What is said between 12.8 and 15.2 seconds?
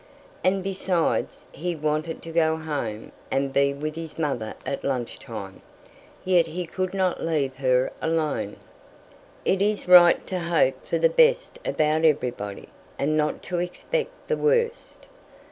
and not to expect the worst.